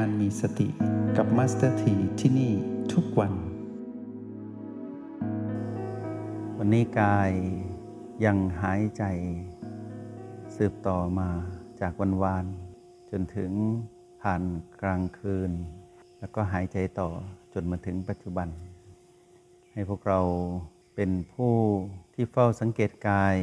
[0.00, 0.68] การมีสติ
[1.16, 2.52] กับ Master ทีที่นี่
[2.92, 3.32] ทุกวัน
[6.58, 7.30] วันนี้กาย
[8.24, 9.04] ยังหายใจ
[10.56, 11.30] สืบต่อมา
[11.80, 12.46] จากวันวาน
[13.10, 13.52] จนถึง
[14.22, 14.42] ผ่าน
[14.82, 15.50] กลางคืน
[16.18, 17.10] แล้วก็หายใจต่อ
[17.52, 18.48] จนมาถึงปัจจุบัน
[19.72, 20.20] ให้พวกเรา
[20.94, 21.54] เป็นผู้
[22.14, 23.36] ที่เฝ้าสังเกตกาย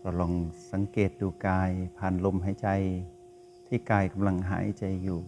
[0.00, 0.32] เราลอง
[0.72, 2.70] สังเกตดูกายผ่านลมหายใจ
[3.74, 5.22] ที่กายกำลังหายใจอยู่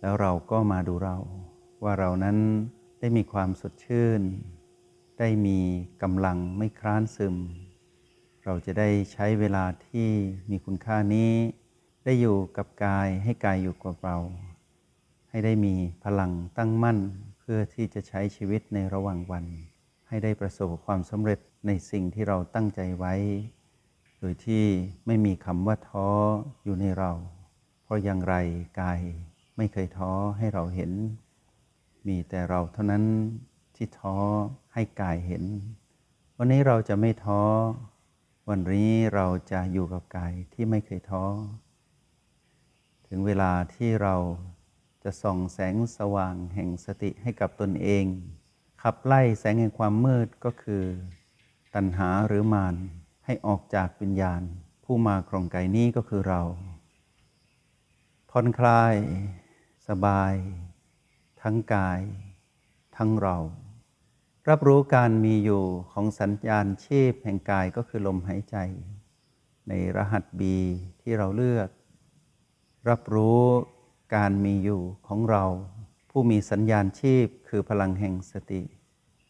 [0.00, 1.16] แล้วเราก็มาดูเรา
[1.84, 2.38] ว่าเรานั้น
[3.00, 4.22] ได้มีความสดชื่น
[5.18, 5.58] ได้มี
[6.02, 7.36] กำลังไม่คร้านซึม
[8.44, 10.08] เราจะได้ใช้เวลาที่
[10.50, 11.32] มีคุณค่านี้
[12.04, 14.18] ได้อยู่กับกายให้กายอยู่กับเรา
[15.30, 16.98] ให้ได้มีพลังตั้งมั่น
[17.38, 19.44] เพื่อที่จะใช้ชีวิตในระหว่างวัน
[20.08, 23.14] ให้ได้ประสบความสำเร็จในสิ่งที่เราตั้งใจไว้
[24.24, 24.66] โดยที่
[25.06, 26.08] ไม่มีคำว่าท้อ
[26.64, 27.12] อยู่ในเรา
[27.82, 28.34] เพราะอย่างไร
[28.80, 29.00] กาย
[29.56, 30.92] ไม่เคยท้อให้เราเห็น
[32.06, 33.04] มีแต่เราเท่านั้น
[33.76, 34.16] ที่ท้อ
[34.74, 35.44] ให้กายเห็น
[36.38, 37.42] วันนี้เราจะไม่ท้อ
[38.48, 41.24] วันนี้เราจะอยู่กับกายที่ไม่เคยท้อ
[43.08, 44.16] ถึงเวลาที่เรา
[45.04, 48.04] จะส่องแสงสว่างแห่งสติให้กับตนเอง
[48.82, 50.84] ขับไล่แสงแห่งความมืดก็คือ
[51.74, 52.76] ตัณหาหรือมาร
[53.24, 54.42] ให้ออกจากวิญญาณ
[54.84, 56.42] ผู้มาครองกายนี้ก็คือเรา
[58.30, 58.94] ผ่อนคลาย
[59.88, 60.34] สบาย
[61.42, 62.00] ทั้งกาย
[62.96, 63.38] ทั้งเรา
[64.48, 68.56] รับรู้การมีอยู่ของสัญญาณชีพแห่งกายก็คือลมหายใจ
[69.68, 70.56] ในรหัสบี
[71.00, 71.68] ที่เราเลือก
[72.88, 73.42] รับรู้
[74.16, 75.44] การมีอยู่ของเรา
[76.10, 78.62] ผู้มีสัญญาณชีพคือพลังแห่งสติ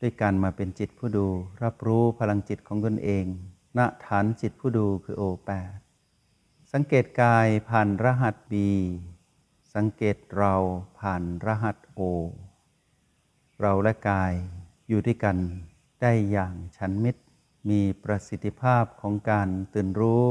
[0.01, 1.27] ด้วยการมาเป็นจิตผู้ดู
[1.63, 3.25] รับรู้พลังจิตของตนเอง
[3.79, 5.77] ณฐานจิตผู้ดูคือโอแปด
[6.73, 8.71] สังเกตกายผ่านรหัสบี
[9.75, 10.55] สังเกตเรา
[10.99, 12.01] ผ่านรหัสโอ
[13.61, 14.33] เราและกาย
[14.89, 15.37] อยู่ด้วยกัน
[16.01, 17.23] ได้อย่างชันมิตร
[17.71, 20.27] มีประสิทธิภาพของการตื่นรู้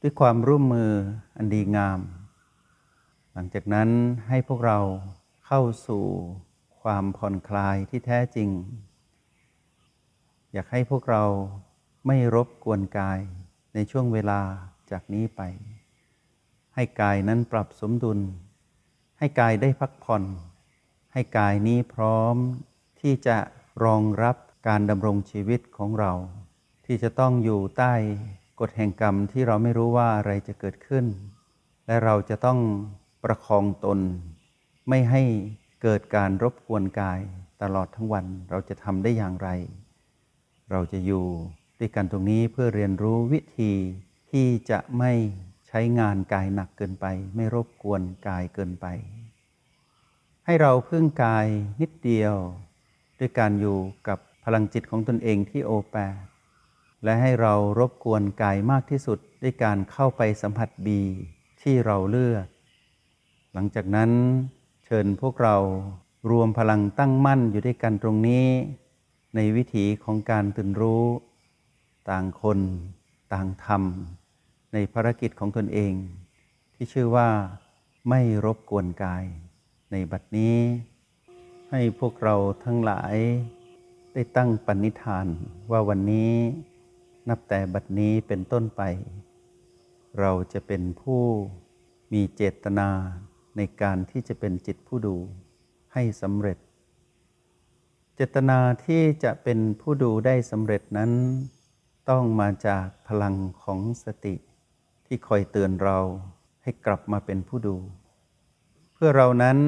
[0.00, 0.92] ด้วยความร่วมมือ
[1.36, 2.00] อันดีงาม
[3.32, 3.88] หลังจากนั้น
[4.28, 4.78] ให้พวกเรา
[5.46, 6.04] เข้าสู่
[6.82, 8.48] ความผ่อนคลายที่แท้จริง
[10.52, 11.24] อยากให้พวกเรา
[12.06, 13.20] ไม่รบกวนกาย
[13.74, 14.40] ในช่วงเวลา
[14.90, 15.40] จากนี้ไป
[16.74, 18.18] ให้กายนั้นปรับสมดุล
[19.18, 20.24] ให้กายได้พักผ่อน
[21.12, 22.36] ให้กายนี้พร้อม
[23.00, 23.36] ที่จะ
[23.84, 24.36] รองรับ
[24.68, 26.12] การดำรงชีวิตของเรา
[26.86, 27.94] ที่จะต้องอยู่ใต้
[28.60, 31.06] กฎแห่งกรรมที่เราไม่รู้ว่าอะไรจะเกิดขึ้น
[31.86, 32.58] และเราจะต้อง
[33.24, 33.98] ประคองตน
[34.88, 35.22] ไม่ให้
[35.82, 37.20] เกิดการรบกวนกาย
[37.62, 39.48] ตลอดทั้งวัน เราจะทำได้อย่างไร
[40.70, 41.26] เราจะอยู่
[41.82, 43.72] ด้วยกันตรงนี้เพื่อเรียนรู้วิธี
[44.30, 45.12] ที่จะไม่
[45.68, 47.06] ใช้งานกายหนักเกินไป
[47.36, 48.86] ไม่รบกวนกายเกินไป
[50.46, 51.46] ให้เราพึ่งกาย
[51.80, 52.34] นิดเดียว
[53.18, 53.78] ด้วยการอยู่
[54.08, 56.22] กับพลังจิตของตนเองที่โอแปด
[57.04, 61.00] และให้เรารบกวนกายมากที่สุดด้วยการเข้าไปสัมผัสบี
[61.62, 62.46] ที่เราเลือก
[63.52, 64.10] หลังจากนั้น
[64.84, 65.56] เชิญพวกเรา
[66.30, 68.46] รวมพลังตั้งมั่นอยู่ด้วยกันตรงนี้
[69.34, 71.04] ในวิถีของการตื่นรู้
[72.10, 72.60] ต่างคน
[73.32, 75.94] ต่างทำในภารกิจของตนเอง
[76.74, 77.28] ที่ชื่อว่า
[78.08, 79.24] ไม่รบกวนกาย
[79.92, 80.56] ในบัดนี้
[81.70, 83.14] ให้พวกเราทั้งหลาย
[84.12, 85.26] ได้ตั้งปณิธาน
[85.70, 86.32] ว่าวันนี้
[87.28, 88.82] นับแต่บัดนี้เป็นต้นไป
[90.20, 91.22] เราจะเป็นผู้
[92.12, 92.88] มีเจตนา
[93.56, 95.16] ในการที่จะเป็นจิตผู้ดู
[95.92, 96.58] ให้สำเร็จ
[98.16, 101.10] เจตนาที่จะเป็นผู้ดูได้สำเร็จนั้น
[102.10, 104.34] ต้องมาจากพลังของสติ
[105.06, 105.98] ที่คอยเตือนเรา
[106.62, 107.76] ให้กลับมาเป็นผู้ดู
[108.92, 109.58] เพื่อเรานั้น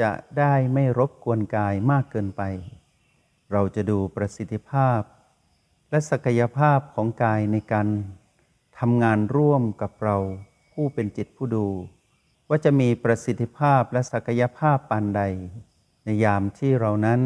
[0.00, 2.42] จะได้ไม่รบกวนกายมากเกินไป
[3.52, 5.00] เราจะดูประสิทธิภาพ
[5.90, 7.88] และศักยภาพของกายในการ
[8.78, 10.16] ทำงานร่วมกับเรา
[10.72, 11.66] ผู้เป็นจิตผู้ดู
[12.48, 15.22] ว่าจะมีประสิทธิภาพและศักยภาพปานใด
[16.04, 17.20] ในยามที่เรานั้น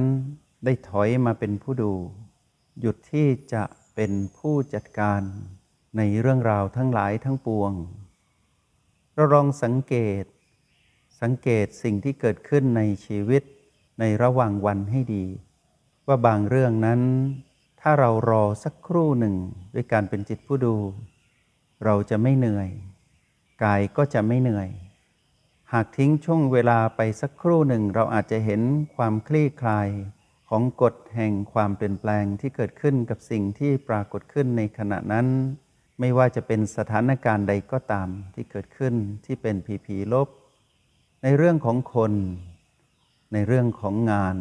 [0.64, 1.92] ได้ถอยมาเป็นผู้ดู
[2.80, 3.62] หยุดที่จะ
[4.00, 5.22] เป็นผู้จัดการ
[5.96, 7.72] ในเรื่องราวทั้งหลายทั้งปวง
[9.14, 10.24] เราลองสังเกต
[11.20, 13.42] สังเกตสิ่งที่เกิดขึ้นในชีวิต
[14.00, 15.24] ในระหว่างวันให้ดี
[16.06, 17.00] ว่าบางเรื่องนั้น
[17.80, 19.36] ถ้าเรารอสักครู่หนึ่ง
[19.74, 20.76] ด้วยการเป็นจิตผู้ดู
[21.84, 22.70] เราจะไม่เหนื่อย
[23.64, 24.68] กายก็จะไม่เหนื่อย
[25.72, 28.60] หากทิ้งช่วงเวลาไปสักครู่หนึ่ง เราอาจจะเห็น
[28.94, 29.88] ความคลี่คลาย
[30.48, 35.26] ของกฎแห่งความเปลี่ยนแปลงที่เกิดขึ้นกับสิ่งที่ปรากฏขึ้นในขณะนั้น
[36.00, 40.28] ไม่ว่าจะเป็นสถานการณ์ใดก็ตามที่เกิดขึ้นที่เป็นผีผีลบ
[41.22, 42.12] ในเรื่องของคน
[43.32, 44.36] ในเรื่องของงาน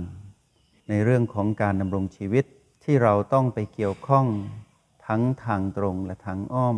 [0.90, 2.46] ในเรื่องของการดำรงชีวิต
[2.84, 4.26] ที่เราต้องไปเกี่ยวข้อง
[5.08, 6.78] ทั้งทางตรงและทางอ้อม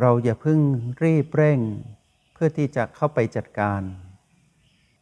[0.00, 0.60] เราอย่าเพิ่ง
[1.04, 1.60] รีบเร่ง
[2.32, 3.82] เพื่อที่จะเข้าไปจัดการ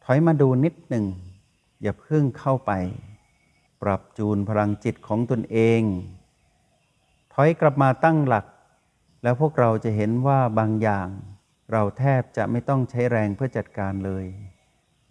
[0.03, 1.05] ถอยมาดูนิดหนึ่ง
[1.81, 2.71] อย่าเพิ่งเข้าไป
[3.81, 5.81] ปรับจูนพลังจิตของตนเอง
[7.33, 8.45] ถอยกลับมาตั้งหลัก
[9.23, 11.07] แล้วพวกเราจะเห็นว่าบางอย่าง
[11.71, 14.25] เราแทบจะไม่ต้องใช้แรงเพื่อจัดการเลย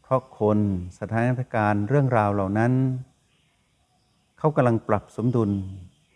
[0.03, 0.59] เพราะคน
[0.99, 2.73] สถานการณ์เรื่องราวเหล่านั้น
[4.39, 5.51] เขากำลังปรับสมดุล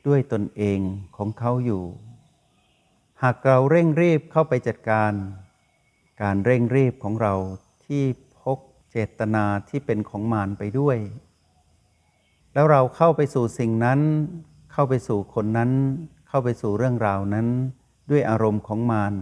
[0.07, 0.81] ด้วยตนเอง
[1.17, 1.85] ของเขาอยู่
[3.23, 5.13] หากเราเร่งรีบเข้าไปจัดการ
[6.23, 7.35] การเร่งรีบของเรา
[7.85, 8.03] ที่
[8.91, 10.99] เจตนาที่เป็นของมารไปด้วย
[12.55, 14.01] แล้วเราเข้าไปสู่สิ่งนั้น
[14.73, 15.71] เข้าไปสู่คนนั้น
[16.29, 17.47] เข้าไปสู่เรื่องราวนั้น
[18.11, 19.15] ด้วยอารมณ์ของมาร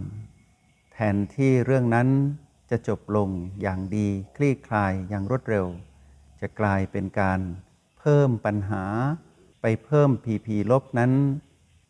[0.93, 2.09] แทนที่เรื่องนั้น
[2.70, 3.29] จะจบลง
[3.62, 5.67] อย่างดีคลี่คลายอย่างรวดเร็ว
[6.41, 7.41] จะกลายเป็นการ
[7.99, 8.85] เพิ่มปัญหา
[9.61, 11.12] ไปเพิ่มพีพีลบนั้น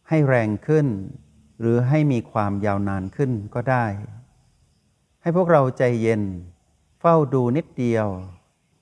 [0.09, 0.87] ให้แรงขึ้น
[1.61, 3.87] หรือให้มีความยาวนานขึ้นก็ได้
[5.23, 6.23] ให้พวกเราใจเย็น
[7.01, 8.07] เฝ้าดูนิดเดียว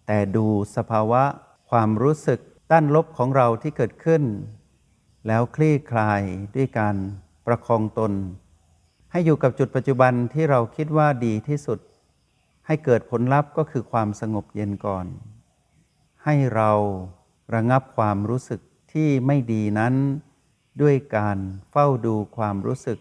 [0.07, 0.47] แต่ดู
[0.77, 1.23] สภาวะ
[1.71, 2.41] ความรู้สึก
[2.71, 4.23] ด้านลบของเราที่เกิดขึ้น
[5.27, 6.23] แล้วคลี่คลาย
[6.57, 6.97] ด้วยการ
[7.47, 8.13] ประคองตน
[9.11, 11.79] ให้อยู่กับจุดปัจจุบันที่เราคิดว่าดีที่สุด
[12.67, 15.07] ให้เกิดผลลัพธ์ก็คือความสงบเย็นก่อน
[16.25, 16.71] ให้เรา
[17.55, 18.61] ระงับความรู้สึก
[18.93, 19.95] ที่ไม่ดีนั้น
[20.83, 21.39] ด้วยการ
[21.71, 22.99] เฝ้าดูความรู้สึก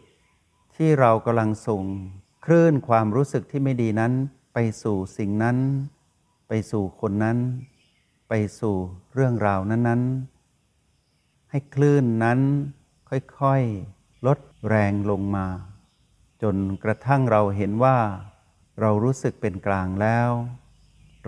[0.76, 1.84] ที่เรากำลังส่ง
[2.46, 4.14] คลื่นความรู้สึกที่ไม่ดีนั้น
[4.58, 5.58] ไปสู่สิ่งนั้น
[6.48, 7.38] ไปสู่คนนั้น
[8.30, 8.76] ไปสู่
[9.14, 10.02] เรื่องราวนั้น
[10.76, 12.40] ๆ ให้คลื่นนั้น
[13.10, 15.48] ค่อยๆ ลดแรงลงมา
[16.42, 17.98] จนกระทั่งเราเห็นว่า
[18.82, 20.30] เรารู้สึกเป็นกลางแล้ว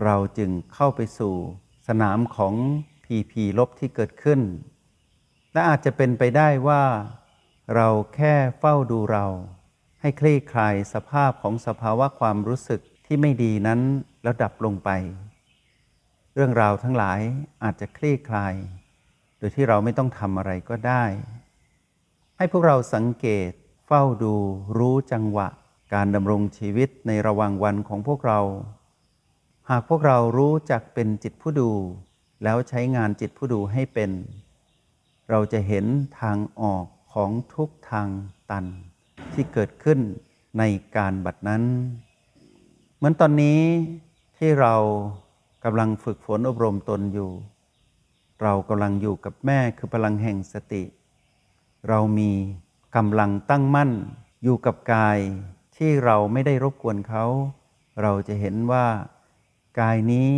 [0.04, 1.36] เราจึงเข้าไปสู่
[1.88, 2.54] สนามของ
[3.04, 4.42] พีพีลบที่เกิดขึ้น
[5.54, 6.84] และอาจจะเป็นไปได้ว่า
[7.76, 9.26] เราแค่เฝ้าดูเรา
[10.02, 13.80] ให้คลี่คลายสภาพของสภาวะความรู้สึก ที่ไม่ดีนั้น
[14.24, 14.90] แล้วดับลงไป
[16.34, 17.20] เรื่องราวทั้งหลาย
[17.64, 18.54] อาจจะคลี่คลาย
[19.38, 21.04] โดยที่เราไม่ต้องทำอะไรก็ได้
[22.38, 23.52] ให้พวกเราสังเกต
[23.88, 24.36] เฝ้าดู
[24.78, 25.48] รู้จังหวะ
[25.94, 28.40] การดำรงชีวิตในระหว่างวันของพวกเรา
[29.70, 31.72] หากพวกเรารู้จักเป็นจิตผู้ดู
[32.44, 34.12] แล้วใช้งานจิตผู้ดูให้เป็น
[35.30, 35.86] เราจะเห็น
[36.22, 38.08] ทางออกของทุกทาง
[38.50, 38.66] ตัน
[39.34, 40.00] ที่เกิดขึ้น
[40.60, 40.64] ใน
[40.98, 41.64] การบัดนั้น
[42.98, 43.62] เหมือนตอนนี้
[44.38, 44.76] ที่เรา
[45.64, 47.32] กำลังฝึกฝนอบรมตนอยู่
[48.42, 50.84] เรากำลังอยู่กับแม่คือพลังแห่งสติ
[51.90, 52.32] เรามี
[52.96, 53.92] กำลังตั้งมั่น
[54.44, 55.20] อยู่กับกาย
[55.78, 57.26] ที่เราไม่ได้รบกวนเขา
[58.02, 58.88] เราจะเห็นว่า
[59.80, 60.32] กายนี้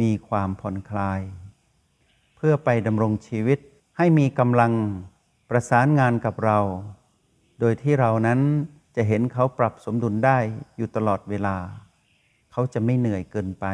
[0.00, 1.20] มีความผ่อนคลาย
[2.36, 3.58] เพื่อไปดำรงชีวิต
[3.96, 4.72] ให้มีกำลัง
[5.50, 6.58] ประสานงานกับเรา
[7.60, 8.40] โดยที่เรานั้น
[8.96, 10.38] จะเห็นเขาปรับสมดุลได้
[10.76, 11.56] อยู่ตลอดเวลา
[12.58, 13.66] เขาจะไม่เหนื่อยเกินไป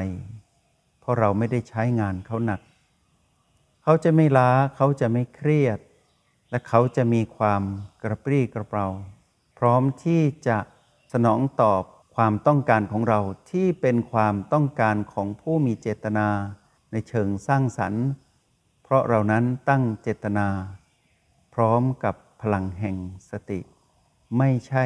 [1.00, 2.60] เพราะเราไม่ได้ใช้งานเขาหนัก
[3.82, 5.78] เขาจะไม่ล้าเขาจะไม่เครียด
[6.50, 7.62] และเขาจะมีความ
[8.02, 8.88] กระปรี้กระเปร่า
[9.58, 10.58] พร้อมที่จะ
[11.12, 11.82] สนองตอบ
[12.16, 13.20] ความต้องการของเรา
[13.50, 16.28] ที่เป็นความต้องการของผู้มีเจตนา
[16.92, 18.06] ในเชิงสร้างสรรค์
[18.82, 20.48] เพราะเรานั้นตั้งเจตนา
[21.54, 22.96] พร้อมกับพลังแห่ง
[23.30, 23.60] สติ
[24.38, 24.84] ไม่ใช่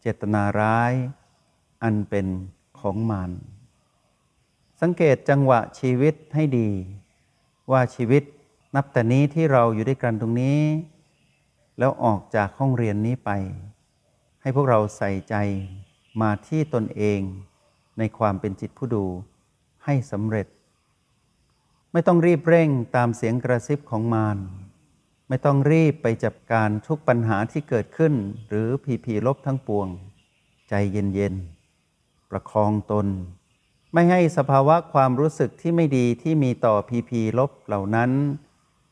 [0.00, 0.92] เจตนาร้าย
[1.82, 2.26] อันเป็น
[2.82, 3.30] ของมัน
[4.80, 6.70] สังเกตจังหวะชีวิตให้ดี
[7.70, 8.22] ว่าชีวิต
[8.76, 10.60] นับแต่นี้ที่เราอยู่ด้วยกันตรงนี้
[11.78, 13.30] แล้วออกจากห้องเรียนนี้ไป
[14.42, 15.34] ให้พวกเราใส่ใจ
[16.20, 17.20] มาที่ตนเอง
[17.98, 19.04] ในความเป็นจิตผู้ดู
[19.84, 20.46] ให้สำเร็จ
[21.92, 24.38] ไม่ต้องรีบเร่งตามเสียงกระซิบของมาร
[25.28, 28.14] ไม่ต้องรีบไปจับการทุกปัญหาที่เกิดขึ้น
[28.48, 29.88] หรือผีผีลบทั้งปวง
[30.68, 31.61] ใจเย็นๆ
[32.32, 33.06] ประคองตน
[33.92, 38.10] ไม่ให้สภาวะความรู้สึกที่ไม่ดีที่มีต่อพีพีลบเหล่านั้น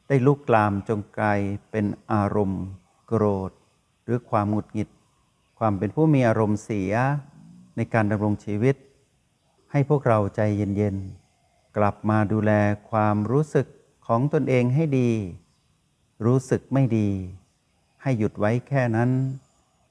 [0.08, 2.64] ได้ลุกลามจงกลายเป็นอารมณ์
[3.06, 3.50] โกรธ
[4.04, 4.88] หรือความหงุดหงิด
[5.58, 6.92] ความเป็นผู้มีอารมณ์เสีย
[7.76, 8.76] ในการดำรงชีวิต
[9.70, 12.52] ให้พวกเราใจเย็นๆ กลับมาดูแล
[12.90, 13.66] ความรู้สึก
[14.06, 15.10] ของตนเองให้ดี
[16.26, 17.08] รู้สึกไม่ดี
[18.02, 19.10] ให้หยุดไว้แค่นั้น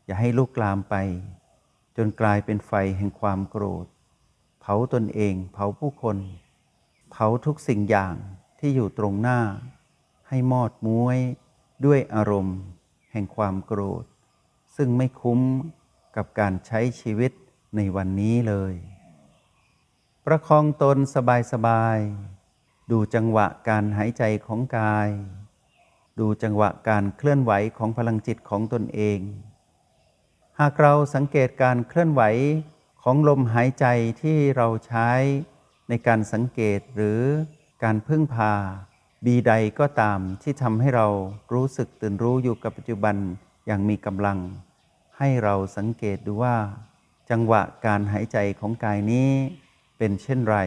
[0.05, 0.95] อย่าให้ลุกลามไป
[1.97, 3.85] จนกลายเป็นไฟแห่งความโกรธ
[4.61, 6.17] เผาตนเอง เผาผู้คน
[7.11, 8.15] เผาทุกสิ่งอย่าง
[8.59, 9.39] ที่อยู่ตรงหน้า
[10.27, 11.17] ให้มอดม้วย
[11.85, 12.59] ด้วยอารมณ์
[13.11, 14.03] แห่งความโกรธ
[14.75, 15.39] ซึ่งไม่คุ้ม
[16.15, 17.31] กับการใช้ชีวิต
[17.75, 18.73] ในวันนี้เลย
[20.25, 20.97] ประคองตน
[21.53, 25.09] สบายๆ ดูจังหวะการหายใจของกาย
[26.19, 29.19] ดูจังหวะการเคลื่อนไหวของพลังจิตของตนเอง
[30.63, 32.21] หากเราสังเกตการเคลื่อนไหว
[33.03, 33.85] ของลมหายใจ
[34.21, 35.09] ที่เราใช้
[35.89, 37.21] ในการสังเกตหรือ
[37.83, 38.53] การพึ่งพา
[39.25, 41.07] บีใดก็ตามที่ทำให้เรา
[41.53, 43.15] รู้สึกตื่นรู้อยู่กับปัจจุบัน
[43.67, 44.39] อย่างมีกำลัง
[45.17, 46.57] ให้เราสังเกตดูว่า
[47.29, 49.31] จังหวะการหายใจของกายนี้
[49.97, 50.57] เป็นเช่นไร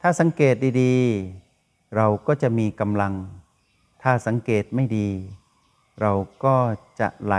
[0.00, 3.14] ถ้าสังเกตดีๆ เราก็จะมีกำลัง
[4.02, 5.08] ถ้าสังเกตไม่ดี
[6.00, 6.12] เรา
[6.44, 6.56] ก็
[7.00, 7.36] จะไหล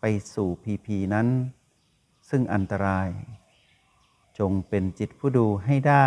[0.00, 1.28] ไปสู่พีพีนั้น
[2.28, 3.08] ซึ่งอันตราย
[4.38, 6.06] จงเป็นจิตผู้ดูให้ได้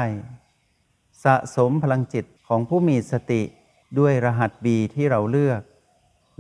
[1.24, 3.42] สะสมพลังจิตของผู้มีสติ
[4.00, 5.62] ด้วยรหัสบีที่เราเลือก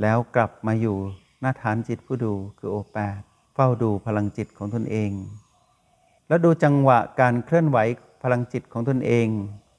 [0.01, 0.97] แล้วกลับมาอยู่
[1.41, 3.21] หน้าฐานจิตผู้ดูคือโอแปด
[3.53, 5.11] เฝ้าดูพลังจิตของตนเอง
[6.27, 7.77] แล้วดูจังหวะการเคลื่อนไหว
[8.23, 9.27] พลังจิตของตนเอง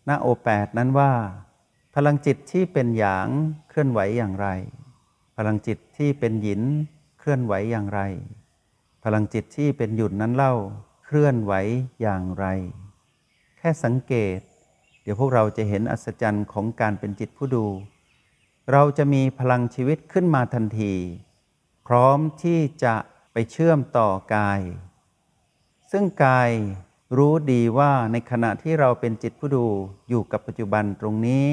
[0.07, 1.13] หน้าโอแปดนั้นว่า
[1.95, 3.29] พลังจิตที่เป็นหยาง
[3.69, 4.49] เคลื่อนไหวอย่างไร
[5.37, 6.63] พลังจิตที่เป็นหยิน
[7.23, 8.01] เคลื่อนไหวอย่างไร
[9.05, 10.55] พลังจิตที่เป็นหยุดนั้นเล่า
[11.05, 11.53] เคลื่อนไหว
[12.01, 12.47] อย่างไร
[13.59, 14.39] แค่สังเกต
[15.03, 17.67] เดี๋ยวพวกเราจะเห็นอัศจรรย์ของการเป็นจิตผู้ดู
[18.73, 20.95] เราจะมีพลังชีวิตขึ้นมาทันที
[21.87, 22.95] พร้อมที่จะ
[23.33, 24.61] ไปเชื่อมต่อกาย
[25.91, 26.51] ซึ่งกาย
[27.17, 29.67] รู้ดีว่าในขณะที่เราเป็นจิตผู้ดู
[30.09, 31.47] อยู่กับปัจจุบันตรงนี้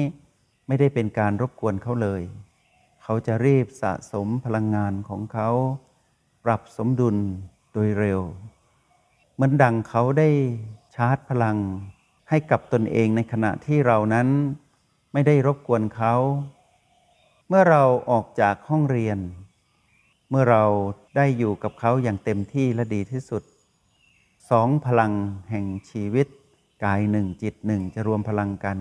[0.66, 2.22] ไม่ได้เป็นการรบกวนเขาเลย
[3.10, 5.50] เขาจะรีบสะสมพลังงานของเขา
[6.44, 7.16] ปรับสมดุล
[7.72, 8.20] โดยเร็ว
[9.34, 10.28] เหมือนดังเขาได้
[10.94, 11.58] ชาร์จพลัง
[12.28, 14.28] ให้กับตนเองในขณะที่เรานั้น
[15.12, 16.14] ไม่ได้รบกวนเขา
[17.48, 19.18] เมื่อเราออกจากห้องเรียน
[20.30, 20.64] เมื่อเรา
[21.16, 23.42] ได้อยู่กับเขาอย่างเต็มที่และดีที่สุด
[24.50, 25.12] สองพลัง
[25.50, 26.26] แห่งชีวิต
[26.84, 28.78] กายหนึ่งจิตหนึ่งจะรวมพลังกัน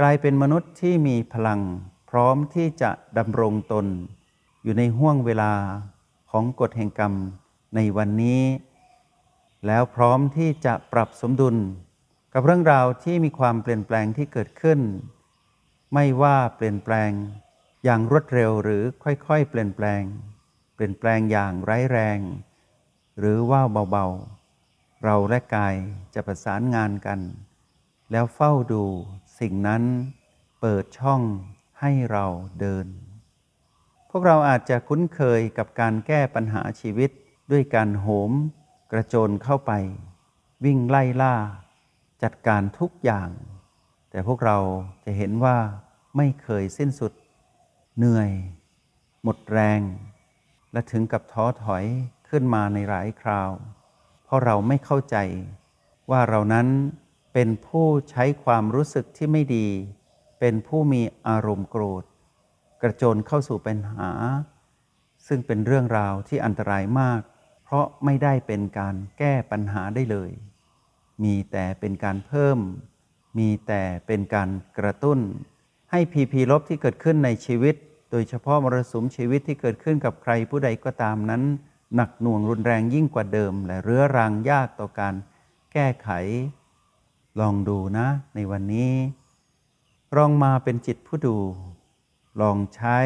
[0.00, 1.62] กลายเป็นมนุษย์ที่มีพลัง
[2.10, 3.86] พร้อมที่จะดำรงตน
[4.62, 5.52] อยู่ในห่วงเวลา
[6.30, 7.14] ของกฎแห่งกรรม
[7.74, 8.42] ในวันนี้
[9.66, 11.56] แล้วพร้อมที่จะปรับสมดุล
[12.32, 14.80] กับเรื่องราวที่มีความเปลี่ยนแปลงที่เกิดขึ้น
[15.94, 17.10] ไม่ว่าเปลี่ยนแปลง
[17.84, 20.02] อย่างรวดเร็วหรือค่อยๆ เปลี่ยนแปลง
[20.74, 22.20] เปลี่ยนแปลงอย่างไร้แรง
[23.18, 23.60] หรือว่า
[23.90, 25.74] เบาๆ เราและกาย
[26.14, 27.20] จะประสานงานกัน
[28.10, 28.84] แล้วเฝ้าดู
[29.38, 29.82] สิ่งนั้น
[30.60, 31.22] เปิดช่อง
[31.80, 32.24] ให้เรา
[32.60, 32.86] เดิน
[34.10, 37.10] พวกเราอาจจะคุ้นเคยกับการแก้ปัญหาชีวิต
[37.52, 38.32] ด้วยการโหม
[38.92, 39.72] กระโจนเข้าไป
[40.64, 41.36] วิ่งไล่ล่า
[42.22, 43.30] จัดการทุกอย่าง
[44.10, 44.58] แต่พวกเรา
[45.04, 45.58] จะเห็นว่า
[46.16, 47.12] ไม่เคยสิ้นสุด
[47.96, 48.30] เหนื่อย
[49.22, 49.80] หมดแรง
[50.72, 51.84] และถึงกับท้อถอย
[52.28, 53.50] ขึ้นมาในหลายคราว
[54.24, 55.16] เพราะเราไม่เข้าใจ
[56.10, 56.66] ว่าเรานั้น
[57.32, 59.68] เป็นผู้ใช้ความรู้สึกที่ไม่ดี
[60.40, 62.04] เป็นผู้มีอารมณ์โกรธ
[62.82, 64.10] กระโจนเข้าสู่ปัญหา
[65.26, 67.20] ซึ่งเป็นเรื่องราวที่อันตรายมาก
[67.64, 70.30] เพราะไม่ได้เป็นการแก้ปัญหาได้เลย
[71.24, 72.58] มีแต่เป็นการเพิ่ม
[73.38, 75.18] มีแต่เป็นการกระตุ้น
[75.90, 77.74] ให้พีพีลบที่เกิดขึ้นในชีวิต
[78.10, 81.42] โดยเฉพาะมรสุมชีวิตที่เกิดขึ้นกับใครผู้ใดก็ตามนั้น
[81.94, 85.14] หนักหน่วงรุนแรงยิ่งกว่าเดิม และเรื้อรังยากต่อการ
[85.72, 86.10] แก้ไข
[87.40, 88.92] ลองดูนะในวันนี้
[90.14, 91.38] ลองมาเป็นจิตผู้ดู
[92.40, 92.98] ลองใช้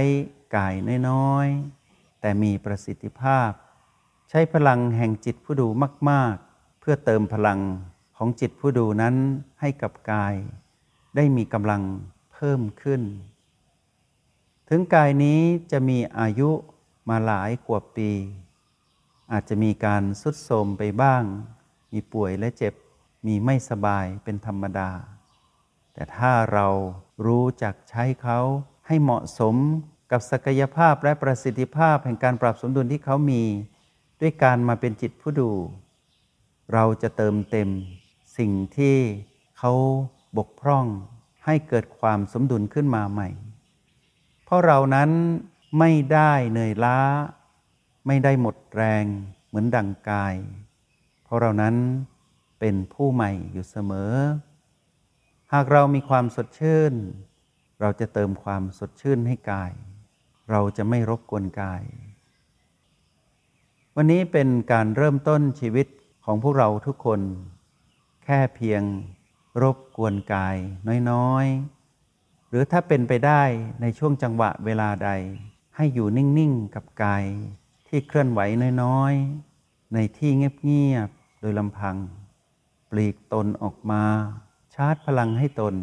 [0.57, 0.75] กาย
[1.09, 3.51] น้อยๆ แต่มีประสิทธิภาพ
[4.31, 5.69] ใช้พลังแห่งจิตผู้ดู
[6.11, 7.61] มาก ๆ เพื่อเติมพลัง
[8.17, 9.15] ของจิตผู้ดูนั้น
[9.61, 10.35] ให้กับกาย
[11.17, 11.83] ได้มีกำลัง
[12.33, 13.03] เพิ่มขึ้น
[14.69, 15.41] ถึงกายนี้
[15.73, 16.51] จะมีอายุ
[17.09, 18.11] มาหลายกว่าปี
[19.33, 21.23] อาจจะมีการสุดโทมไปบ้าง
[21.93, 22.75] มีป่วยและเจ็บ
[23.27, 24.91] มีไม่สบายเป็นธรรมดา
[25.95, 26.67] แต่ถ้าเรา
[27.27, 28.39] รู้จักใช้เขา
[28.87, 29.57] ให้เหมาะสม
[30.11, 33.43] กับศักยภาพและประสิทธิภาพแห่งการปรับสมดุลที่เขามี
[34.21, 35.51] ด้วยการมาเป็นจิตผู้ดู
[36.73, 37.69] เราจะเติมเต็ม
[38.39, 38.97] สิ่งที่
[39.59, 39.73] เขา
[40.39, 40.87] บกพร่อง
[41.45, 43.29] ให้เกิดความสมดุลขึ้นมาใหม่
[44.45, 45.11] เพราะเรานั้น
[45.79, 46.99] ไม่ได้เหนื่อยล้า
[48.07, 49.05] ไม่ได้หมดแรง
[49.49, 50.35] เหมือนดังกาย
[51.25, 51.75] เพราะเรานั้น
[52.61, 54.13] เป็นผู้ใหม่อยู่เสมอ
[55.55, 56.95] หากเรามีความสดชื่น
[57.81, 59.73] เราจะเติมความสดชื่นให้กาย
[60.51, 61.83] เราจะไม่รบกวนกาย
[63.97, 65.87] วันนี้เป็นการเริ่มต้นชีวิต
[66.25, 67.21] ของพวกเราทุกคน
[68.25, 68.83] แค่เพียง
[69.63, 70.57] รบกวนกาย
[71.11, 73.43] น้อยๆ หรือถ้าเป็นไปได้
[73.81, 75.11] ในช่วงจังหวะเวลาใด
[75.77, 77.25] ให้อยู่นิ่งๆ กับกาย
[77.89, 78.41] ที่เคลื่อนไหว
[78.83, 81.97] น้อยๆ ในที่เงียบๆ โดยลำพัง
[82.91, 85.75] ปลีกตนออกมาาร์จพลังให้ตน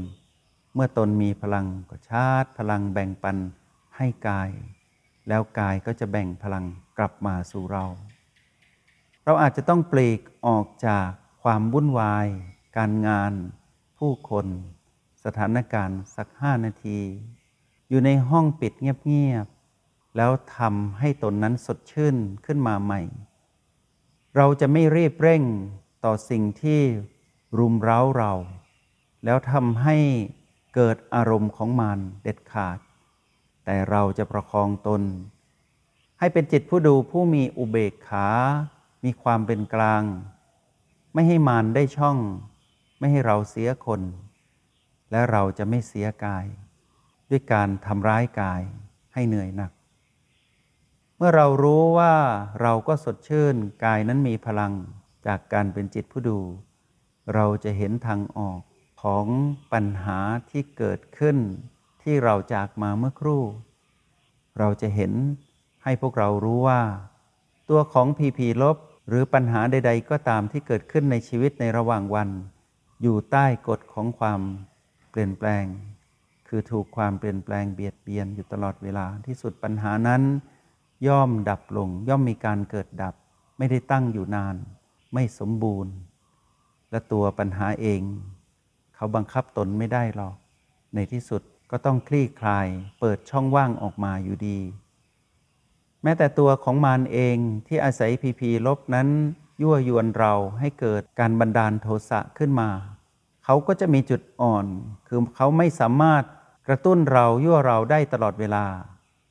[0.74, 3.38] เมื่อตนมีพลังก็ชาร์จพลังแบ่งปัน
[3.98, 4.50] ให้กาย
[5.28, 6.66] แล้วกายก็จะแบ่งพลัง
[6.98, 7.86] กลับมาสู่เรา
[9.26, 11.08] เราอาจจะต้องปลีกออกจาก
[11.44, 12.28] ความวุ่นวาย
[12.78, 13.34] การงาน
[13.98, 14.48] ผู้คน
[15.24, 17.00] สถานการณ์สักห้านาที
[17.90, 23.02] อยู่ในห้องปิดเงียบๆแล้วทำให้ตนนั้นสดชื่นขึ้นมาใหม่
[24.36, 25.44] เราจะไม่รีบเร่ง
[26.06, 26.82] ต่อสิ่งที่
[27.58, 28.34] รุมเร้าเรา
[29.24, 29.96] แล้วทำให้
[30.76, 32.80] เกิดอารมณ์ของมันเด็ดขาด
[33.66, 35.02] แต่เราจะประคองตน
[36.20, 38.28] ให้เป็นจิตผู้ดูผู้มีอุเบกขา
[39.04, 40.04] มีความเป็นกลาง
[41.14, 42.18] ไม่ให้มารได้ช่อง
[43.00, 44.02] ไม่ให้เราเสียคน
[45.12, 46.46] และเราจะไม่เสียกาย
[47.30, 48.62] ด้วยการทำร้ายกาย
[49.14, 49.72] ให้เหนื่อยหนัก
[51.18, 52.16] เมื่อเรารู้ว่า
[52.62, 53.56] เราก็สดชื่น
[53.86, 54.74] กายนั้นมีพลัง
[55.28, 56.40] จากการเป็นจิตผู้ดู
[57.34, 58.62] เราจะเห็นทางออก
[59.02, 59.26] ของ
[59.74, 61.38] ปัญหาที่เกิดขึ้น
[62.04, 63.44] ที่เราจากมาเมื่อครู่
[64.60, 65.14] เราจะเห็น
[65.84, 66.82] ให้พวกเรารู้ว่า
[67.70, 68.78] ตัวของพีพีลบ
[69.08, 72.30] หรือปัญหาใด ๆ ก็ตามที่เกิดขึ้นในชีวิตในระหว่างวัน
[73.02, 74.42] อยู่ใต้กฎของความ
[75.10, 75.66] เปลี่ยนแปลง
[76.48, 80.22] คือถูกความเปลี่ยนแปลงเบียดเบียนอยู่ตลอดเวลาที่สุดปัญหานั้น
[81.08, 83.16] ย่อมดับลงย่อมมีการเกิดดับ
[83.58, 84.56] ไม่ได้ตั้งอยู่นาน
[85.14, 85.94] ไม่สมบูรณ์
[86.92, 88.02] และตัวปัญหาเอง
[88.98, 90.36] เขาบังคับตนไม่ได้หรอก
[90.96, 92.68] ในที่สุดก็ต้องคลี่คลาย
[93.00, 94.60] เปิดช่องว่างออกมาอยู่ดี
[96.04, 97.38] แม้แต่ตัวของมารเอง
[97.68, 99.08] ที่อาศัยพีพีลบนั้น
[99.62, 102.70] ยั่วยวนเราให้เกิดการบันดาลโทสะขึ้นมา
[103.46, 104.66] เขาก็จะมีจุดอ่อน
[105.08, 106.24] คือเขาไม่สามารถ
[106.68, 108.66] กระตุ้นเรายั่วเราได้ตลอดเวลา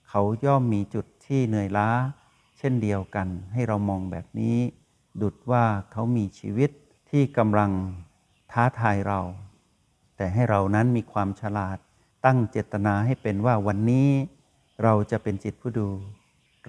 [0.09, 1.89] เขาย่อมมีจุดที่เหนื่อยล้า
[2.59, 4.57] เช่นเดียวกันให้เรามองแบบนี้
[5.23, 6.71] ดุดว่าเขามีชีวิต
[7.11, 7.71] ที่กำลัง
[8.53, 9.21] ท้าทายเรา
[10.17, 11.79] แต่ให้เรานั้นมีความฉลาด
[12.25, 14.09] ตั้งเจตนาให้เป็นว่าวันนี้
[14.83, 15.91] เราจะเป็นจิตผู้ดู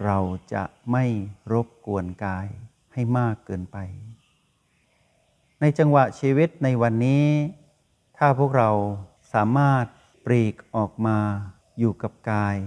[0.05, 0.19] เรา
[0.53, 1.05] จะไม่
[1.51, 2.47] รบกวนกาย
[2.93, 3.77] ให้มากเกินไป
[5.61, 7.25] ในจังหวะชีวิตในวันนี้
[8.17, 8.69] ถ้าพวกเรา
[9.33, 9.85] สามารถ
[10.25, 11.17] ปลีกออกมา
[11.79, 12.57] อยู่กับกาย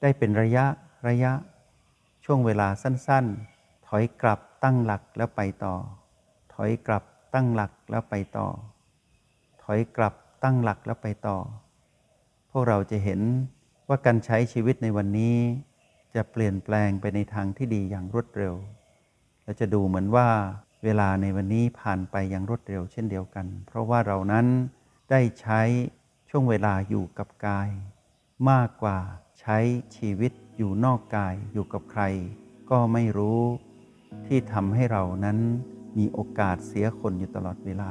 [0.00, 0.66] ได้เป็นระยะ
[1.08, 1.32] ระยะ
[2.24, 5.74] ช่วงเวลาสั้นๆ ถอยกลับตั้งหลักแล้วไปต่อ
[6.54, 8.48] ถอยกลับตั้งหลักแล้วไปต่อ
[9.70, 11.38] อยกลับตั้งหลักแล้วไปต่อ
[12.50, 13.20] พวกเราจะเห็น
[13.88, 15.36] ว่าการใช้ชีวิตในวันนี้
[16.14, 18.54] จะเปลี่ยนแปลงไปในทางที่ดีอย่างรวดเร็ว
[19.44, 20.28] และจะดูเหมือนว่า
[20.84, 24.46] เวลาในวันนี้ผ่านไปอย่างรวดเร็วเช่นเดียวกัน เพราะว่าเรานั้น
[25.10, 25.60] ได้ใช้
[26.30, 27.70] ช่วงเวลาอยู่กับกาย
[28.50, 28.98] มากกว่า
[29.40, 29.58] ใช้
[29.96, 32.02] ชีวิตอยู่นอกกายอยู่กับใคร
[32.70, 33.40] ก็ไม่รู้
[34.26, 35.38] ที่ทำให้เรานั้น
[35.98, 37.90] มีโอกาสเสียคนอยู่ตลอดเวลา